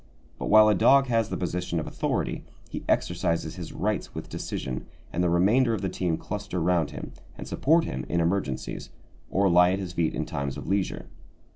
[0.39, 4.87] But while a dog has the position of authority, he exercises his rights with decision,
[5.13, 8.89] and the remainder of the team cluster round him and support him in emergencies,
[9.29, 11.05] or lie at his feet in times of leisure.